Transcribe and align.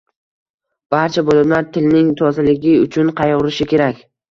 Barcha 0.95 1.23
bo’limlar 1.27 1.69
tilning 1.77 2.11
tozaligi 2.23 2.75
uchun 2.89 3.15
qayg’urishi 3.23 3.71
kerak. 3.77 4.05